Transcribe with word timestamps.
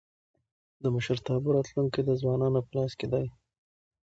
د 0.83 0.83
مشرتابه 0.95 1.49
راتلونکی 1.57 2.01
د 2.03 2.09
ځوانانو 2.21 2.59
په 2.65 2.71
لاس 2.77 2.91
کي 2.99 3.07
دی. 3.13 3.25